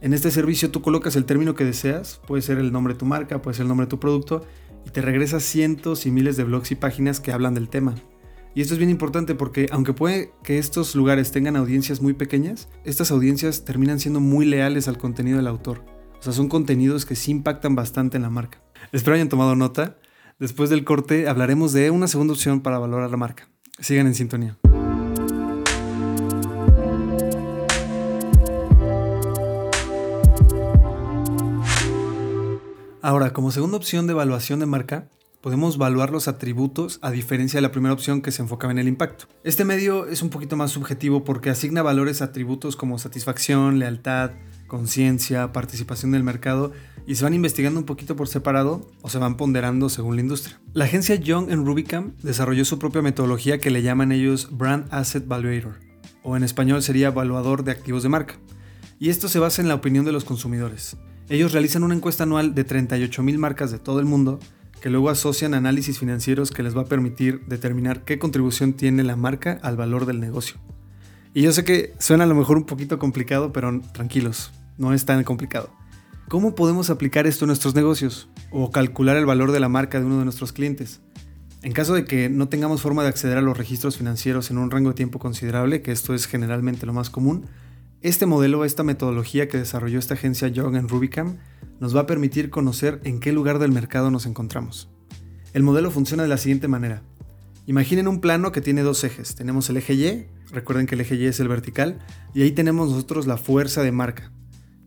En 0.00 0.12
este 0.12 0.30
servicio 0.30 0.70
tú 0.70 0.82
colocas 0.82 1.16
el 1.16 1.24
término 1.24 1.54
que 1.54 1.64
deseas, 1.64 2.20
puede 2.26 2.42
ser 2.42 2.58
el 2.58 2.70
nombre 2.70 2.92
de 2.92 2.98
tu 2.98 3.06
marca, 3.06 3.40
puede 3.40 3.54
ser 3.56 3.62
el 3.62 3.68
nombre 3.68 3.86
de 3.86 3.90
tu 3.90 3.98
producto, 3.98 4.44
y 4.84 4.90
te 4.90 5.00
regresa 5.00 5.40
cientos 5.40 6.04
y 6.04 6.10
miles 6.10 6.36
de 6.36 6.44
blogs 6.44 6.70
y 6.70 6.74
páginas 6.74 7.20
que 7.20 7.32
hablan 7.32 7.54
del 7.54 7.70
tema. 7.70 7.94
Y 8.56 8.60
esto 8.60 8.74
es 8.74 8.78
bien 8.78 8.90
importante 8.90 9.34
porque 9.34 9.66
aunque 9.72 9.92
puede 9.92 10.32
que 10.44 10.58
estos 10.58 10.94
lugares 10.94 11.32
tengan 11.32 11.56
audiencias 11.56 12.00
muy 12.00 12.12
pequeñas, 12.12 12.68
estas 12.84 13.10
audiencias 13.10 13.64
terminan 13.64 13.98
siendo 13.98 14.20
muy 14.20 14.46
leales 14.46 14.86
al 14.86 14.96
contenido 14.96 15.38
del 15.38 15.48
autor. 15.48 15.84
O 16.20 16.22
sea, 16.22 16.32
son 16.32 16.48
contenidos 16.48 17.04
que 17.04 17.16
sí 17.16 17.32
impactan 17.32 17.74
bastante 17.74 18.16
en 18.16 18.22
la 18.22 18.30
marca. 18.30 18.62
Espero 18.92 19.16
hayan 19.16 19.28
tomado 19.28 19.56
nota. 19.56 19.98
Después 20.38 20.70
del 20.70 20.84
corte 20.84 21.28
hablaremos 21.28 21.72
de 21.72 21.90
una 21.90 22.06
segunda 22.06 22.32
opción 22.32 22.60
para 22.60 22.78
valorar 22.78 23.10
la 23.10 23.16
marca. 23.16 23.48
Sigan 23.80 24.06
en 24.06 24.14
sintonía. 24.14 24.56
Ahora, 33.02 33.32
como 33.32 33.50
segunda 33.50 33.76
opción 33.76 34.06
de 34.06 34.12
evaluación 34.12 34.60
de 34.60 34.66
marca, 34.66 35.10
podemos 35.44 35.74
evaluar 35.74 36.08
los 36.08 36.26
atributos 36.26 36.98
a 37.02 37.10
diferencia 37.10 37.58
de 37.58 37.60
la 37.60 37.70
primera 37.70 37.92
opción 37.92 38.22
que 38.22 38.32
se 38.32 38.40
enfocaba 38.40 38.72
en 38.72 38.78
el 38.78 38.88
impacto. 38.88 39.26
Este 39.42 39.66
medio 39.66 40.06
es 40.06 40.22
un 40.22 40.30
poquito 40.30 40.56
más 40.56 40.70
subjetivo 40.70 41.22
porque 41.22 41.50
asigna 41.50 41.82
valores 41.82 42.22
a 42.22 42.24
atributos 42.24 42.76
como 42.76 42.98
satisfacción, 42.98 43.78
lealtad, 43.78 44.30
conciencia, 44.68 45.52
participación 45.52 46.12
del 46.12 46.22
mercado 46.22 46.72
y 47.06 47.16
se 47.16 47.24
van 47.24 47.34
investigando 47.34 47.78
un 47.78 47.84
poquito 47.84 48.16
por 48.16 48.26
separado 48.26 48.90
o 49.02 49.10
se 49.10 49.18
van 49.18 49.36
ponderando 49.36 49.90
según 49.90 50.16
la 50.16 50.22
industria. 50.22 50.58
La 50.72 50.86
agencia 50.86 51.16
Young 51.16 51.52
Rubicam 51.52 52.14
desarrolló 52.22 52.64
su 52.64 52.78
propia 52.78 53.02
metodología 53.02 53.58
que 53.58 53.70
le 53.70 53.82
llaman 53.82 54.12
ellos 54.12 54.48
Brand 54.50 54.86
Asset 54.90 55.28
Valuator 55.28 55.74
o 56.22 56.38
en 56.38 56.44
español 56.44 56.82
sería 56.82 57.08
evaluador 57.08 57.64
de 57.64 57.72
activos 57.72 58.02
de 58.02 58.08
marca. 58.08 58.36
Y 58.98 59.10
esto 59.10 59.28
se 59.28 59.40
basa 59.40 59.60
en 59.60 59.68
la 59.68 59.74
opinión 59.74 60.06
de 60.06 60.12
los 60.12 60.24
consumidores. 60.24 60.96
Ellos 61.28 61.52
realizan 61.52 61.82
una 61.82 61.94
encuesta 61.94 62.22
anual 62.22 62.54
de 62.54 62.66
38.000 62.66 63.36
marcas 63.36 63.70
de 63.70 63.78
todo 63.78 64.00
el 64.00 64.06
mundo 64.06 64.40
que 64.80 64.90
luego 64.90 65.10
asocian 65.10 65.54
análisis 65.54 65.98
financieros 65.98 66.50
que 66.50 66.62
les 66.62 66.76
va 66.76 66.82
a 66.82 66.86
permitir 66.86 67.44
determinar 67.46 68.04
qué 68.04 68.18
contribución 68.18 68.74
tiene 68.74 69.02
la 69.02 69.16
marca 69.16 69.58
al 69.62 69.76
valor 69.76 70.06
del 70.06 70.20
negocio. 70.20 70.56
Y 71.32 71.42
yo 71.42 71.52
sé 71.52 71.64
que 71.64 71.94
suena 71.98 72.24
a 72.24 72.26
lo 72.26 72.34
mejor 72.34 72.56
un 72.56 72.64
poquito 72.64 72.98
complicado, 72.98 73.52
pero 73.52 73.80
tranquilos, 73.92 74.52
no 74.78 74.92
es 74.92 75.04
tan 75.04 75.24
complicado. 75.24 75.70
¿Cómo 76.28 76.54
podemos 76.54 76.90
aplicar 76.90 77.26
esto 77.26 77.44
en 77.44 77.48
nuestros 77.48 77.74
negocios 77.74 78.28
o 78.50 78.70
calcular 78.70 79.16
el 79.16 79.26
valor 79.26 79.52
de 79.52 79.60
la 79.60 79.68
marca 79.68 79.98
de 79.98 80.06
uno 80.06 80.18
de 80.18 80.24
nuestros 80.24 80.52
clientes? 80.52 81.00
En 81.62 81.72
caso 81.72 81.94
de 81.94 82.04
que 82.04 82.28
no 82.28 82.48
tengamos 82.48 82.82
forma 82.82 83.02
de 83.02 83.08
acceder 83.08 83.38
a 83.38 83.42
los 83.42 83.56
registros 83.56 83.96
financieros 83.96 84.50
en 84.50 84.58
un 84.58 84.70
rango 84.70 84.90
de 84.90 84.94
tiempo 84.94 85.18
considerable, 85.18 85.82
que 85.82 85.92
esto 85.92 86.14
es 86.14 86.26
generalmente 86.26 86.86
lo 86.86 86.92
más 86.92 87.10
común, 87.10 87.46
este 88.04 88.26
modelo, 88.26 88.66
esta 88.66 88.82
metodología 88.82 89.48
que 89.48 89.56
desarrolló 89.56 89.98
esta 89.98 90.12
agencia 90.12 90.48
Young 90.48 90.90
Rubicam, 90.90 91.38
nos 91.80 91.96
va 91.96 92.00
a 92.00 92.06
permitir 92.06 92.50
conocer 92.50 93.00
en 93.04 93.18
qué 93.18 93.32
lugar 93.32 93.58
del 93.58 93.72
mercado 93.72 94.10
nos 94.10 94.26
encontramos. 94.26 94.90
El 95.54 95.62
modelo 95.62 95.90
funciona 95.90 96.22
de 96.22 96.28
la 96.28 96.36
siguiente 96.36 96.68
manera. 96.68 97.02
Imaginen 97.66 98.06
un 98.06 98.20
plano 98.20 98.52
que 98.52 98.60
tiene 98.60 98.82
dos 98.82 99.04
ejes. 99.04 99.34
Tenemos 99.34 99.70
el 99.70 99.78
eje 99.78 99.94
Y, 99.94 100.26
recuerden 100.52 100.84
que 100.84 100.96
el 100.96 101.00
eje 101.00 101.14
Y 101.14 101.24
es 101.24 101.40
el 101.40 101.48
vertical, 101.48 101.98
y 102.34 102.42
ahí 102.42 102.52
tenemos 102.52 102.90
nosotros 102.90 103.26
la 103.26 103.38
fuerza 103.38 103.82
de 103.82 103.92
marca. 103.92 104.30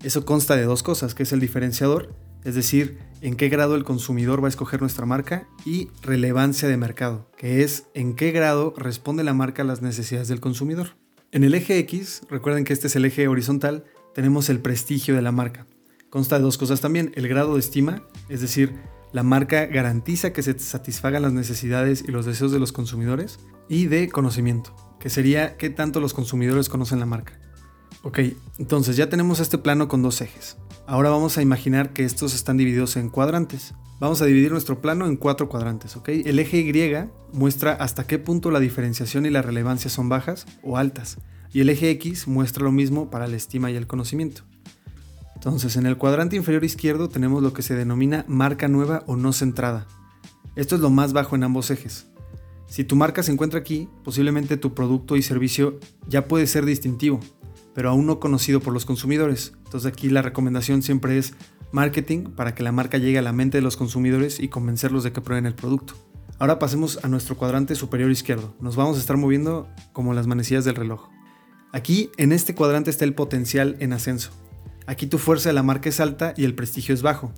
Eso 0.03 0.23
consta 0.23 0.55
de 0.55 0.65
dos 0.65 0.83
cosas, 0.83 1.15
que 1.15 1.23
es 1.23 1.33
el 1.33 1.39
diferenciador, 1.39 2.13
es 2.43 2.53
decir, 2.53 2.99
en 3.21 3.35
qué 3.35 3.49
grado 3.49 3.73
el 3.73 3.83
consumidor 3.83 4.43
va 4.43 4.47
a 4.47 4.49
escoger 4.49 4.79
nuestra 4.79 5.07
marca, 5.07 5.47
y 5.65 5.87
relevancia 6.03 6.69
de 6.69 6.77
mercado, 6.77 7.31
que 7.35 7.63
es 7.63 7.87
en 7.95 8.13
qué 8.13 8.31
grado 8.31 8.75
responde 8.77 9.23
la 9.23 9.33
marca 9.33 9.63
a 9.63 9.65
las 9.65 9.81
necesidades 9.81 10.27
del 10.27 10.39
consumidor. 10.39 11.06
En 11.33 11.43
el 11.43 11.53
eje 11.55 11.77
X, 11.79 12.21
recuerden 12.29 12.63
que 12.63 12.71
este 12.71 12.87
es 12.87 12.95
el 12.95 13.03
eje 13.03 13.27
horizontal, 13.27 13.83
tenemos 14.15 14.49
el 14.49 14.61
prestigio 14.61 15.13
de 15.13 15.21
la 15.21 15.33
marca. 15.33 15.67
Consta 16.09 16.37
de 16.37 16.43
dos 16.43 16.57
cosas 16.57 16.79
también, 16.79 17.11
el 17.15 17.27
grado 17.27 17.55
de 17.55 17.59
estima, 17.59 18.03
es 18.29 18.39
decir, 18.39 18.75
la 19.11 19.23
marca 19.23 19.65
garantiza 19.65 20.31
que 20.31 20.41
se 20.41 20.57
satisfagan 20.57 21.23
las 21.23 21.33
necesidades 21.33 22.05
y 22.07 22.11
los 22.13 22.25
deseos 22.25 22.53
de 22.53 22.59
los 22.59 22.71
consumidores, 22.71 23.39
y 23.67 23.87
de 23.87 24.07
conocimiento, 24.07 24.73
que 25.01 25.09
sería 25.09 25.57
qué 25.57 25.69
tanto 25.69 25.99
los 25.99 26.13
consumidores 26.13 26.69
conocen 26.69 27.01
la 27.01 27.05
marca. 27.05 27.37
Ok, 28.03 28.19
entonces 28.57 28.95
ya 28.95 29.09
tenemos 29.09 29.41
este 29.41 29.57
plano 29.57 29.89
con 29.89 30.01
dos 30.01 30.21
ejes. 30.21 30.57
Ahora 30.89 31.09
vamos 31.09 31.37
a 31.37 31.41
imaginar 31.41 31.91
que 31.91 32.05
estos 32.05 32.33
están 32.33 32.55
divididos 32.55 32.95
en 32.95 33.09
cuadrantes. 33.09 33.73
Vamos 33.99 34.21
a 34.21 34.25
dividir 34.25 34.53
nuestro 34.53 34.79
plano 34.79 35.05
en 35.05 35.17
cuatro 35.17 35.49
cuadrantes, 35.49 35.97
¿ok? 35.97 36.07
El 36.07 36.39
eje 36.39 36.59
Y 36.59 37.37
muestra 37.37 37.73
hasta 37.73 38.07
qué 38.07 38.19
punto 38.19 38.51
la 38.51 38.61
diferenciación 38.61 39.25
y 39.25 39.29
la 39.29 39.41
relevancia 39.41 39.89
son 39.89 40.07
bajas 40.07 40.45
o 40.63 40.77
altas. 40.77 41.17
Y 41.51 41.59
el 41.59 41.69
eje 41.69 41.89
X 41.89 42.29
muestra 42.29 42.63
lo 42.63 42.71
mismo 42.71 43.09
para 43.09 43.27
la 43.27 43.35
estima 43.35 43.69
y 43.69 43.75
el 43.75 43.85
conocimiento. 43.85 44.43
Entonces, 45.35 45.75
en 45.75 45.87
el 45.87 45.97
cuadrante 45.97 46.37
inferior 46.37 46.63
izquierdo 46.63 47.09
tenemos 47.09 47.43
lo 47.43 47.51
que 47.51 47.63
se 47.63 47.75
denomina 47.75 48.23
marca 48.29 48.69
nueva 48.69 49.03
o 49.07 49.17
no 49.17 49.33
centrada. 49.33 49.87
Esto 50.55 50.75
es 50.75 50.81
lo 50.81 50.89
más 50.89 51.11
bajo 51.11 51.35
en 51.35 51.43
ambos 51.43 51.69
ejes. 51.69 52.07
Si 52.65 52.85
tu 52.85 52.95
marca 52.95 53.23
se 53.23 53.33
encuentra 53.33 53.59
aquí, 53.59 53.89
posiblemente 54.05 54.55
tu 54.55 54.73
producto 54.73 55.17
y 55.17 55.21
servicio 55.21 55.81
ya 56.07 56.29
puede 56.29 56.47
ser 56.47 56.65
distintivo, 56.65 57.19
pero 57.77 57.91
aún 57.91 58.07
no 58.07 58.19
conocido 58.19 58.59
por 58.59 58.73
los 58.73 58.85
consumidores. 58.85 59.53
Entonces 59.65 59.93
aquí 59.93 60.09
la 60.09 60.23
recomendación 60.23 60.81
siempre 60.81 61.19
es 61.19 61.35
marketing 61.71 62.23
para 62.23 62.55
que 62.55 62.63
la 62.63 62.71
marca 62.71 62.97
llegue 62.97 63.19
a 63.19 63.21
la 63.21 63.33
mente 63.33 63.59
de 63.59 63.61
los 63.61 63.77
consumidores 63.77 64.39
y 64.39 64.47
convencerlos 64.47 65.03
de 65.03 65.11
que 65.11 65.21
prueben 65.21 65.45
el 65.45 65.53
producto. 65.53 65.93
Ahora 66.39 66.57
pasemos 66.57 66.97
a 67.03 67.07
nuestro 67.07 67.37
cuadrante 67.37 67.75
superior 67.75 68.09
izquierdo. 68.09 68.55
Nos 68.59 68.75
vamos 68.75 68.97
a 68.97 68.99
estar 68.99 69.15
moviendo 69.15 69.69
como 69.93 70.15
las 70.15 70.25
manecillas 70.25 70.65
del 70.65 70.73
reloj. 70.73 71.09
Aquí 71.71 72.09
en 72.17 72.31
este 72.31 72.55
cuadrante 72.55 72.89
está 72.89 73.05
el 73.05 73.13
potencial 73.13 73.75
en 73.79 73.93
ascenso. 73.93 74.31
Aquí 74.87 75.05
tu 75.05 75.19
fuerza 75.19 75.49
de 75.49 75.53
la 75.53 75.61
marca 75.61 75.89
es 75.89 75.99
alta 75.99 76.33
y 76.35 76.45
el 76.45 76.55
prestigio 76.55 76.95
es 76.95 77.03
bajo. 77.03 77.31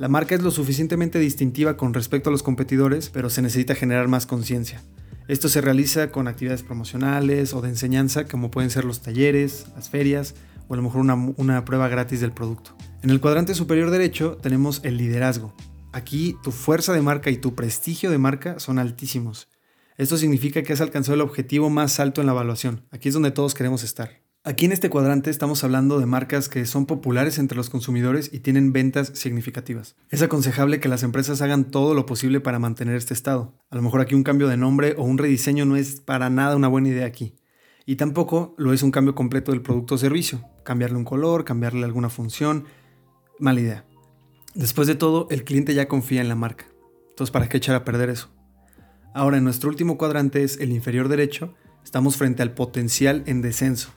La 0.00 0.08
marca 0.08 0.34
es 0.34 0.42
lo 0.42 0.50
suficientemente 0.50 1.20
distintiva 1.20 1.76
con 1.76 1.94
respecto 1.94 2.28
a 2.28 2.32
los 2.32 2.42
competidores, 2.42 3.08
pero 3.10 3.30
se 3.30 3.40
necesita 3.40 3.76
generar 3.76 4.08
más 4.08 4.26
conciencia. 4.26 4.82
Esto 5.28 5.48
se 5.48 5.60
realiza 5.60 6.12
con 6.12 6.28
actividades 6.28 6.62
promocionales 6.62 7.52
o 7.52 7.60
de 7.60 7.68
enseñanza, 7.68 8.26
como 8.26 8.50
pueden 8.50 8.70
ser 8.70 8.84
los 8.84 9.02
talleres, 9.02 9.66
las 9.74 9.88
ferias 9.88 10.34
o 10.68 10.74
a 10.74 10.76
lo 10.76 10.82
mejor 10.82 11.00
una, 11.00 11.14
una 11.14 11.64
prueba 11.64 11.88
gratis 11.88 12.20
del 12.20 12.32
producto. 12.32 12.76
En 13.02 13.10
el 13.10 13.20
cuadrante 13.20 13.54
superior 13.54 13.90
derecho 13.90 14.38
tenemos 14.40 14.80
el 14.84 14.96
liderazgo. 14.96 15.54
Aquí 15.92 16.36
tu 16.42 16.52
fuerza 16.52 16.92
de 16.92 17.02
marca 17.02 17.30
y 17.30 17.38
tu 17.38 17.54
prestigio 17.54 18.10
de 18.10 18.18
marca 18.18 18.58
son 18.60 18.78
altísimos. 18.78 19.48
Esto 19.96 20.16
significa 20.16 20.62
que 20.62 20.72
has 20.72 20.80
alcanzado 20.80 21.14
el 21.14 21.22
objetivo 21.22 21.70
más 21.70 21.98
alto 22.00 22.20
en 22.20 22.26
la 22.26 22.32
evaluación. 22.32 22.84
Aquí 22.90 23.08
es 23.08 23.14
donde 23.14 23.30
todos 23.30 23.54
queremos 23.54 23.82
estar. 23.82 24.25
Aquí 24.46 24.64
en 24.64 24.70
este 24.70 24.90
cuadrante 24.90 25.28
estamos 25.28 25.64
hablando 25.64 25.98
de 25.98 26.06
marcas 26.06 26.48
que 26.48 26.66
son 26.66 26.86
populares 26.86 27.40
entre 27.40 27.56
los 27.56 27.68
consumidores 27.68 28.30
y 28.32 28.38
tienen 28.38 28.72
ventas 28.72 29.10
significativas. 29.12 29.96
Es 30.08 30.22
aconsejable 30.22 30.78
que 30.78 30.88
las 30.88 31.02
empresas 31.02 31.42
hagan 31.42 31.64
todo 31.64 31.94
lo 31.94 32.06
posible 32.06 32.38
para 32.38 32.60
mantener 32.60 32.94
este 32.94 33.12
estado. 33.12 33.58
A 33.70 33.74
lo 33.74 33.82
mejor 33.82 34.00
aquí 34.00 34.14
un 34.14 34.22
cambio 34.22 34.46
de 34.46 34.56
nombre 34.56 34.94
o 34.98 35.02
un 35.02 35.18
rediseño 35.18 35.64
no 35.64 35.74
es 35.74 36.00
para 36.00 36.30
nada 36.30 36.54
una 36.54 36.68
buena 36.68 36.90
idea 36.90 37.06
aquí. 37.06 37.34
Y 37.86 37.96
tampoco 37.96 38.54
lo 38.56 38.72
es 38.72 38.84
un 38.84 38.92
cambio 38.92 39.16
completo 39.16 39.50
del 39.50 39.62
producto 39.62 39.96
o 39.96 39.98
servicio. 39.98 40.44
Cambiarle 40.62 40.96
un 40.96 41.04
color, 41.04 41.44
cambiarle 41.44 41.84
alguna 41.84 42.08
función, 42.08 42.66
mala 43.40 43.60
idea. 43.60 43.84
Después 44.54 44.86
de 44.86 44.94
todo, 44.94 45.26
el 45.32 45.42
cliente 45.42 45.74
ya 45.74 45.88
confía 45.88 46.20
en 46.20 46.28
la 46.28 46.36
marca. 46.36 46.66
Entonces, 47.08 47.32
¿para 47.32 47.48
qué 47.48 47.56
echar 47.56 47.74
a 47.74 47.84
perder 47.84 48.10
eso? 48.10 48.30
Ahora, 49.12 49.38
en 49.38 49.44
nuestro 49.44 49.70
último 49.70 49.98
cuadrante 49.98 50.44
es 50.44 50.60
el 50.60 50.70
inferior 50.70 51.08
derecho, 51.08 51.52
estamos 51.82 52.16
frente 52.16 52.44
al 52.44 52.54
potencial 52.54 53.24
en 53.26 53.42
descenso. 53.42 53.95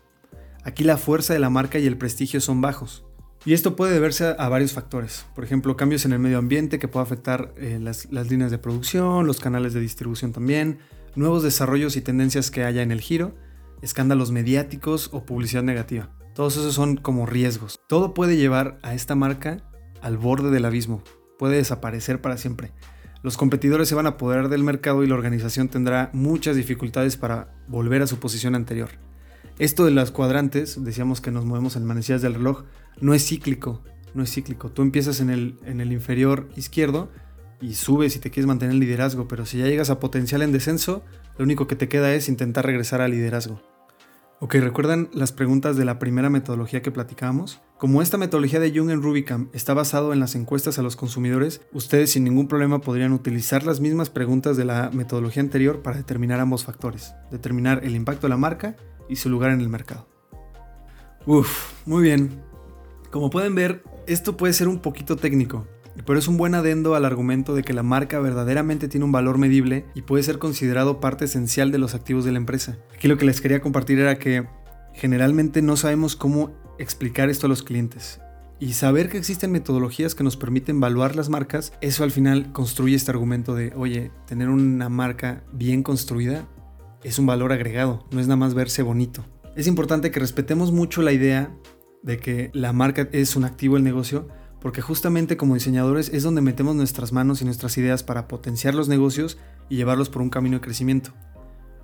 Aquí 0.69 0.83
la 0.83 0.97
fuerza 0.97 1.33
de 1.33 1.39
la 1.39 1.49
marca 1.49 1.79
y 1.79 1.87
el 1.87 1.97
prestigio 1.97 2.39
son 2.39 2.61
bajos. 2.61 3.03
Y 3.43 3.53
esto 3.53 3.75
puede 3.75 3.91
deberse 3.91 4.35
a, 4.37 4.49
varios 4.49 4.71
factores. 4.71 5.25
Por 5.33 5.43
ejemplo, 5.43 5.75
cambios 5.75 6.05
en 6.05 6.13
el 6.13 6.19
medio 6.19 6.37
ambiente 6.37 6.77
que 6.77 6.87
puede 6.87 7.05
afectar 7.07 7.55
eh, 7.57 7.79
las, 7.81 8.07
las 8.11 8.29
líneas 8.29 8.51
de 8.51 8.59
producción, 8.59 9.25
los 9.25 9.39
canales 9.39 9.73
de 9.73 9.79
distribución 9.79 10.31
también, 10.31 10.77
nuevos 11.15 11.41
desarrollos 11.41 11.97
y 11.97 12.01
tendencias 12.01 12.51
que 12.51 12.65
haya 12.65 12.83
en 12.83 12.91
el 12.91 13.01
giro, 13.01 13.33
escándalos 13.81 14.29
mediáticos 14.29 15.09
o 15.11 15.25
publicidad 15.25 15.63
negativa. 15.63 16.11
Todos 16.35 16.57
esos 16.57 16.75
son 16.75 16.97
como 16.97 17.25
riesgos. 17.25 17.79
Todo 17.87 18.13
puede 18.13 18.37
llevar 18.37 18.77
a 18.83 18.93
esta 18.93 19.15
marca 19.15 19.63
al 20.03 20.19
borde 20.19 20.51
del 20.51 20.65
abismo. 20.65 21.01
Puede 21.39 21.55
desaparecer 21.55 22.21
para 22.21 22.37
siempre. 22.37 22.73
Los 23.23 23.37
competidores 23.37 23.89
se 23.89 23.95
van 23.95 24.05
a 24.05 24.09
apoderar 24.09 24.49
del 24.49 24.63
mercado 24.63 25.03
y 25.03 25.07
la 25.07 25.15
organización 25.15 25.67
tendrá 25.67 26.11
muchas 26.13 26.55
dificultades 26.55 27.17
para 27.17 27.55
volver 27.67 28.03
a 28.03 28.07
su 28.07 28.19
posición 28.19 28.53
anterior. 28.53 29.08
Esto 29.59 29.83
de 29.83 29.91
las 29.91 30.11
cuadrantes, 30.11 30.81
decíamos 30.85 31.19
que 31.19 31.31
nos 31.31 31.43
movemos 31.43 31.75
en 31.75 31.83
manecillas 31.83 32.21
del 32.21 32.35
reloj, 32.35 32.63
no 33.01 33.13
es 33.13 33.27
cíclico, 33.27 33.83
no 34.13 34.23
es 34.23 34.31
cíclico. 34.31 34.71
Tú 34.71 34.81
empiezas 34.81 35.19
en 35.19 35.29
el, 35.29 35.59
en 35.65 35.81
el 35.81 35.91
inferior 35.91 36.47
izquierdo 36.55 37.09
y 37.59 37.73
subes 37.73 38.15
y 38.15 38.19
te 38.19 38.31
quieres 38.31 38.47
mantener 38.47 38.75
el 38.75 38.79
liderazgo, 38.79 39.27
pero 39.27 39.45
si 39.45 39.57
ya 39.57 39.65
llegas 39.65 39.89
a 39.89 39.99
potencial 39.99 40.43
en 40.43 40.53
descenso, 40.53 41.03
lo 41.37 41.43
único 41.43 41.67
que 41.67 41.75
te 41.75 41.89
queda 41.89 42.13
es 42.13 42.29
intentar 42.29 42.65
regresar 42.65 43.01
al 43.01 43.11
liderazgo. 43.11 43.61
Ok, 44.39 44.55
¿recuerdan 44.55 45.09
las 45.11 45.33
preguntas 45.33 45.75
de 45.75 45.83
la 45.83 45.99
primera 45.99 46.29
metodología 46.29 46.81
que 46.81 46.91
platicábamos? 46.91 47.59
Como 47.77 48.01
esta 48.01 48.17
metodología 48.17 48.61
de 48.61 48.71
Jung 48.71 48.89
en 48.91 49.01
Rubicam 49.01 49.49
está 49.51 49.73
basado 49.73 50.13
en 50.13 50.21
las 50.21 50.35
encuestas 50.35 50.79
a 50.79 50.83
los 50.83 50.95
consumidores, 50.95 51.59
ustedes 51.73 52.11
sin 52.11 52.23
ningún 52.23 52.47
problema 52.47 52.79
podrían 52.79 53.11
utilizar 53.11 53.65
las 53.65 53.81
mismas 53.81 54.09
preguntas 54.09 54.55
de 54.55 54.63
la 54.63 54.89
metodología 54.93 55.43
anterior 55.43 55.81
para 55.81 55.97
determinar 55.97 56.39
ambos 56.39 56.63
factores, 56.63 57.13
determinar 57.29 57.81
el 57.83 57.97
impacto 57.97 58.27
de 58.27 58.29
la 58.29 58.37
marca 58.37 58.77
y 59.09 59.17
su 59.17 59.29
lugar 59.29 59.51
en 59.51 59.59
el 59.59 59.69
mercado. 59.69 60.07
Uf, 61.25 61.73
muy 61.85 62.03
bien. 62.03 62.41
Como 63.11 63.29
pueden 63.29 63.55
ver, 63.55 63.83
esto 64.07 64.37
puede 64.37 64.53
ser 64.53 64.67
un 64.67 64.79
poquito 64.79 65.15
técnico, 65.15 65.67
pero 66.05 66.17
es 66.19 66.27
un 66.27 66.37
buen 66.37 66.55
adendo 66.55 66.95
al 66.95 67.05
argumento 67.05 67.55
de 67.55 67.63
que 67.63 67.73
la 67.73 67.83
marca 67.83 68.19
verdaderamente 68.19 68.87
tiene 68.87 69.05
un 69.05 69.11
valor 69.11 69.37
medible 69.37 69.85
y 69.95 70.03
puede 70.03 70.23
ser 70.23 70.39
considerado 70.39 70.99
parte 70.99 71.25
esencial 71.25 71.71
de 71.71 71.79
los 71.79 71.95
activos 71.95 72.23
de 72.25 72.31
la 72.31 72.37
empresa. 72.37 72.77
Aquí 72.95 73.07
lo 73.07 73.17
que 73.17 73.25
les 73.25 73.41
quería 73.41 73.61
compartir 73.61 73.99
era 73.99 74.19
que 74.19 74.47
generalmente 74.93 75.61
no 75.61 75.75
sabemos 75.75 76.15
cómo 76.15 76.51
explicar 76.77 77.29
esto 77.29 77.47
a 77.47 77.49
los 77.49 77.63
clientes. 77.63 78.21
Y 78.61 78.73
saber 78.73 79.09
que 79.09 79.17
existen 79.17 79.51
metodologías 79.51 80.15
que 80.15 80.23
nos 80.23 80.35
permiten 80.35 80.77
evaluar 80.77 81.15
las 81.15 81.29
marcas, 81.29 81.71
eso 81.79 82.03
al 82.03 82.11
final 82.11 82.51
construye 82.51 82.95
este 82.95 83.11
argumento 83.11 83.55
de, 83.55 83.71
oye, 83.75 84.11
tener 84.25 84.49
una 84.49 84.89
marca 84.89 85.43
bien 85.53 85.81
construida 85.81 86.45
es 87.03 87.19
un 87.19 87.25
valor 87.25 87.51
agregado, 87.51 88.05
no 88.11 88.19
es 88.19 88.27
nada 88.27 88.37
más 88.37 88.53
verse 88.53 88.81
bonito. 88.83 89.25
Es 89.55 89.67
importante 89.67 90.11
que 90.11 90.19
respetemos 90.19 90.71
mucho 90.71 91.01
la 91.01 91.11
idea 91.11 91.55
de 92.03 92.17
que 92.17 92.49
la 92.53 92.73
marca 92.73 93.09
es 93.11 93.35
un 93.35 93.43
activo 93.43 93.75
del 93.75 93.83
negocio, 93.83 94.27
porque 94.61 94.81
justamente 94.81 95.37
como 95.37 95.53
diseñadores 95.53 96.09
es 96.13 96.23
donde 96.23 96.41
metemos 96.41 96.75
nuestras 96.75 97.11
manos 97.11 97.41
y 97.41 97.45
nuestras 97.45 97.77
ideas 97.77 98.03
para 98.03 98.27
potenciar 98.27 98.75
los 98.75 98.89
negocios 98.89 99.37
y 99.69 99.77
llevarlos 99.77 100.09
por 100.09 100.21
un 100.21 100.29
camino 100.29 100.57
de 100.57 100.61
crecimiento. 100.61 101.13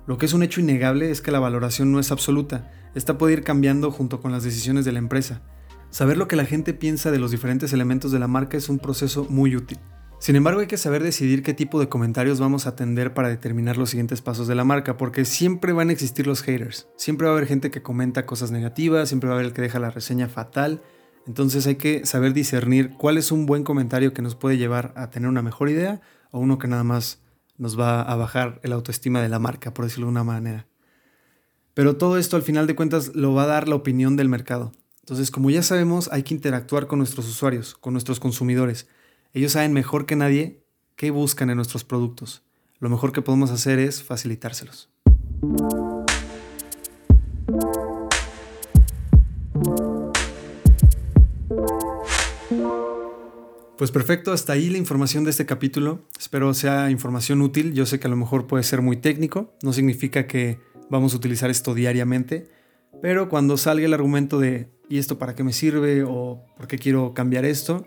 Lo 0.06 0.18
que 0.18 0.26
es 0.26 0.34
un 0.34 0.42
hecho 0.42 0.60
innegable 0.60 1.10
es 1.10 1.20
que 1.20 1.32
la 1.32 1.40
valoración 1.40 1.90
no 1.90 1.98
es 1.98 2.12
absoluta, 2.12 2.70
esta 2.94 3.18
puede 3.18 3.34
ir 3.34 3.42
cambiando 3.42 3.90
junto 3.90 4.20
con 4.20 4.32
las 4.32 4.44
decisiones 4.44 4.84
de 4.84 4.92
la 4.92 4.98
empresa. 4.98 5.42
Saber 5.90 6.16
lo 6.16 6.28
que 6.28 6.36
la 6.36 6.44
gente 6.44 6.74
piensa 6.74 7.10
de 7.10 7.18
los 7.18 7.30
diferentes 7.30 7.72
elementos 7.72 8.12
de 8.12 8.18
la 8.18 8.28
marca 8.28 8.56
es 8.56 8.68
un 8.68 8.78
proceso 8.78 9.26
muy 9.28 9.56
útil. 9.56 9.78
Sin 10.18 10.34
embargo, 10.34 10.60
hay 10.60 10.66
que 10.66 10.78
saber 10.78 11.02
decidir 11.02 11.42
qué 11.42 11.54
tipo 11.54 11.78
de 11.78 11.88
comentarios 11.88 12.40
vamos 12.40 12.66
a 12.66 12.70
atender 12.70 13.14
para 13.14 13.28
determinar 13.28 13.76
los 13.76 13.90
siguientes 13.90 14.22
pasos 14.22 14.48
de 14.48 14.54
la 14.54 14.64
marca, 14.64 14.96
porque 14.96 15.24
siempre 15.24 15.72
van 15.72 15.90
a 15.90 15.92
existir 15.92 16.26
los 16.26 16.42
haters. 16.42 16.88
Siempre 16.96 17.26
va 17.26 17.34
a 17.34 17.36
haber 17.36 17.46
gente 17.46 17.70
que 17.70 17.82
comenta 17.82 18.26
cosas 18.26 18.50
negativas, 18.50 19.08
siempre 19.08 19.28
va 19.28 19.34
a 19.34 19.38
haber 19.38 19.46
el 19.46 19.52
que 19.52 19.62
deja 19.62 19.78
la 19.78 19.90
reseña 19.90 20.28
fatal. 20.28 20.82
Entonces 21.26 21.66
hay 21.66 21.76
que 21.76 22.06
saber 22.06 22.32
discernir 22.32 22.94
cuál 22.96 23.18
es 23.18 23.30
un 23.30 23.46
buen 23.46 23.62
comentario 23.62 24.12
que 24.12 24.22
nos 24.22 24.34
puede 24.34 24.56
llevar 24.56 24.92
a 24.96 25.10
tener 25.10 25.28
una 25.28 25.42
mejor 25.42 25.68
idea 25.68 26.00
o 26.30 26.40
uno 26.40 26.58
que 26.58 26.66
nada 26.66 26.84
más 26.84 27.22
nos 27.58 27.78
va 27.78 28.00
a 28.00 28.16
bajar 28.16 28.60
el 28.62 28.72
autoestima 28.72 29.20
de 29.20 29.28
la 29.28 29.38
marca, 29.38 29.74
por 29.74 29.84
decirlo 29.84 30.06
de 30.06 30.12
una 30.12 30.24
manera. 30.24 30.66
Pero 31.74 31.96
todo 31.96 32.16
esto 32.16 32.36
al 32.36 32.42
final 32.42 32.66
de 32.66 32.74
cuentas 32.74 33.14
lo 33.14 33.34
va 33.34 33.42
a 33.42 33.46
dar 33.46 33.68
la 33.68 33.74
opinión 33.74 34.16
del 34.16 34.28
mercado. 34.28 34.72
Entonces, 35.00 35.30
como 35.30 35.50
ya 35.50 35.62
sabemos, 35.62 36.08
hay 36.10 36.22
que 36.22 36.34
interactuar 36.34 36.86
con 36.86 36.98
nuestros 36.98 37.28
usuarios, 37.28 37.74
con 37.74 37.92
nuestros 37.92 38.18
consumidores. 38.18 38.88
Ellos 39.36 39.52
saben 39.52 39.74
mejor 39.74 40.06
que 40.06 40.16
nadie 40.16 40.64
qué 40.96 41.10
buscan 41.10 41.50
en 41.50 41.56
nuestros 41.56 41.84
productos. 41.84 42.42
Lo 42.78 42.88
mejor 42.88 43.12
que 43.12 43.20
podemos 43.20 43.50
hacer 43.50 43.78
es 43.78 44.02
facilitárselos. 44.02 44.88
Pues 53.76 53.90
perfecto, 53.90 54.32
hasta 54.32 54.54
ahí 54.54 54.70
la 54.70 54.78
información 54.78 55.24
de 55.24 55.32
este 55.32 55.44
capítulo. 55.44 56.00
Espero 56.18 56.54
sea 56.54 56.90
información 56.90 57.42
útil. 57.42 57.74
Yo 57.74 57.84
sé 57.84 58.00
que 58.00 58.06
a 58.06 58.10
lo 58.10 58.16
mejor 58.16 58.46
puede 58.46 58.64
ser 58.64 58.80
muy 58.80 58.96
técnico, 58.96 59.52
no 59.62 59.74
significa 59.74 60.26
que 60.26 60.60
vamos 60.88 61.12
a 61.12 61.18
utilizar 61.18 61.50
esto 61.50 61.74
diariamente, 61.74 62.48
pero 63.02 63.28
cuando 63.28 63.58
salga 63.58 63.84
el 63.84 63.92
argumento 63.92 64.40
de 64.40 64.70
¿y 64.88 64.96
esto 64.96 65.18
para 65.18 65.34
qué 65.34 65.44
me 65.44 65.52
sirve? 65.52 66.04
o 66.04 66.42
¿por 66.56 66.68
qué 66.68 66.78
quiero 66.78 67.12
cambiar 67.12 67.44
esto? 67.44 67.86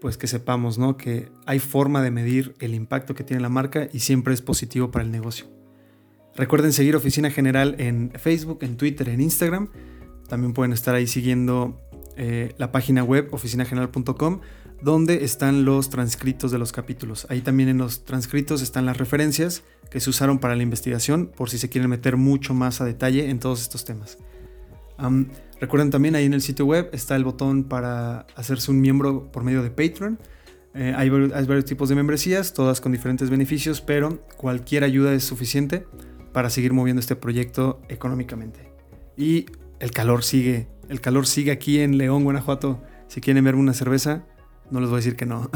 Pues 0.00 0.16
que 0.16 0.26
sepamos 0.26 0.78
¿no? 0.78 0.96
que 0.96 1.30
hay 1.46 1.58
forma 1.58 2.02
de 2.02 2.10
medir 2.10 2.54
el 2.60 2.74
impacto 2.74 3.14
que 3.14 3.24
tiene 3.24 3.42
la 3.42 3.48
marca 3.48 3.88
y 3.92 4.00
siempre 4.00 4.34
es 4.34 4.42
positivo 4.42 4.90
para 4.90 5.04
el 5.04 5.10
negocio. 5.10 5.46
Recuerden 6.34 6.72
seguir 6.72 6.96
Oficina 6.96 7.30
General 7.30 7.74
en 7.78 8.12
Facebook, 8.18 8.60
en 8.62 8.76
Twitter, 8.76 9.08
en 9.08 9.20
Instagram. 9.20 9.70
También 10.28 10.52
pueden 10.52 10.72
estar 10.72 10.94
ahí 10.94 11.06
siguiendo 11.06 11.80
eh, 12.16 12.54
la 12.56 12.72
página 12.72 13.02
web 13.02 13.28
oficinageneral.com 13.32 14.40
donde 14.82 15.24
están 15.24 15.64
los 15.64 15.90
transcritos 15.90 16.50
de 16.50 16.58
los 16.58 16.72
capítulos. 16.72 17.26
Ahí 17.28 17.42
también 17.42 17.68
en 17.68 17.78
los 17.78 18.04
transcritos 18.04 18.62
están 18.62 18.86
las 18.86 18.96
referencias 18.96 19.62
que 19.90 20.00
se 20.00 20.08
usaron 20.08 20.38
para 20.38 20.56
la 20.56 20.62
investigación 20.62 21.26
por 21.26 21.50
si 21.50 21.58
se 21.58 21.68
quieren 21.68 21.90
meter 21.90 22.16
mucho 22.16 22.54
más 22.54 22.80
a 22.80 22.84
detalle 22.84 23.28
en 23.28 23.38
todos 23.38 23.60
estos 23.60 23.84
temas. 23.84 24.18
Recuerden 25.60 25.90
también 25.90 26.14
ahí 26.14 26.24
en 26.24 26.34
el 26.34 26.42
sitio 26.42 26.66
web 26.66 26.90
está 26.92 27.16
el 27.16 27.24
botón 27.24 27.64
para 27.64 28.26
hacerse 28.34 28.70
un 28.70 28.80
miembro 28.80 29.30
por 29.30 29.44
medio 29.44 29.62
de 29.62 29.70
Patreon. 29.70 30.18
Eh, 30.74 30.94
hay, 30.96 31.10
varios 31.10 31.64
tipos 31.64 31.88
de 31.88 31.96
membresías, 31.96 32.52
todas 32.52 32.80
con 32.80 32.92
diferentes 32.92 33.28
beneficios, 33.28 33.80
pero 33.80 34.24
cualquier 34.36 34.84
ayuda 34.84 35.12
es 35.14 35.24
suficiente 35.24 35.86
para 36.32 36.48
seguir 36.48 36.72
moviendo 36.72 37.00
este 37.00 37.16
proyecto 37.16 37.80
económicamente. 37.88 38.72
Y 39.16 39.46
el 39.80 39.90
calor 39.90 40.22
sigue, 40.22 40.68
el 40.88 41.00
calor 41.00 41.26
sigue 41.26 41.50
aquí 41.50 41.80
en 41.80 41.98
León, 41.98 42.24
Guanajuato. 42.24 42.82
Si 43.08 43.20
quieren 43.20 43.44
verme 43.44 43.60
una 43.60 43.74
cerveza, 43.74 44.26
no 44.70 44.80
les 44.80 44.88
voy 44.88 44.96
a 44.96 45.00
decir 45.00 45.16
que 45.16 45.26
no. 45.26 45.50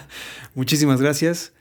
Muchísimas 0.54 1.00
gracias. 1.00 1.54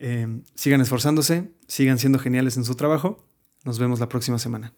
Eh, 0.00 0.42
sigan 0.54 0.80
esforzándose, 0.80 1.52
sigan 1.68 1.98
siendo 1.98 2.18
geniales 2.18 2.56
en 2.56 2.64
su 2.64 2.74
trabajo. 2.74 3.24
Nos 3.64 3.78
vemos 3.78 4.00
la 4.00 4.08
próxima 4.08 4.38
semana. 4.38 4.72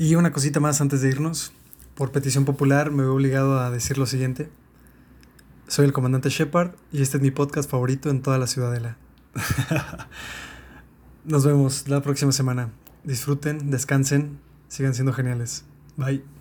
Y 0.00 0.14
una 0.14 0.32
cosita 0.32 0.60
más 0.60 0.80
antes 0.80 1.02
de 1.02 1.10
irnos. 1.10 1.52
Por 1.94 2.10
petición 2.10 2.46
popular 2.46 2.90
me 2.90 3.02
he 3.02 3.06
obligado 3.06 3.60
a 3.60 3.70
decir 3.70 3.98
lo 3.98 4.06
siguiente. 4.06 4.48
Soy 5.68 5.84
el 5.84 5.92
comandante 5.92 6.30
Shepard 6.30 6.70
y 6.90 7.02
este 7.02 7.18
es 7.18 7.22
mi 7.22 7.30
podcast 7.30 7.70
favorito 7.70 8.08
en 8.08 8.22
toda 8.22 8.38
la 8.38 8.46
ciudadela. 8.46 8.96
Nos 11.26 11.44
vemos 11.44 11.86
la 11.86 12.00
próxima 12.00 12.32
semana. 12.32 12.70
Disfruten, 13.04 13.70
descansen, 13.70 14.38
sigan 14.68 14.94
siendo 14.94 15.12
geniales. 15.12 15.66
Bye. 15.98 16.39